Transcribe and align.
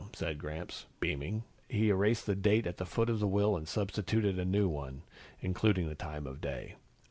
said 0.13 0.39
Gramps, 0.39 0.87
beaming. 0.99 1.43
He 1.69 1.91
erased 1.91 2.25
the 2.25 2.33
date 2.33 2.65
at 2.65 2.77
the 2.77 2.87
foot 2.87 3.07
of 3.07 3.19
the 3.19 3.27
will 3.27 3.55
and 3.55 3.67
substituted 3.67 4.39
a 4.39 4.45
new 4.45 4.67
one, 4.67 5.03
including 5.41 5.87
the 5.89 5.93
time 5.93 6.25
of 6.25 6.41
day. 6.41 6.73